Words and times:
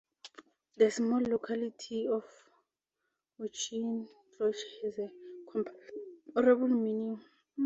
The 0.77 0.89
small 0.89 1.21
locality 1.21 2.07
of 2.07 2.23
Auchincloich 3.39 4.55
has 4.81 4.97
a 4.97 5.11
comparable 5.51 6.69
meaning. 6.69 7.21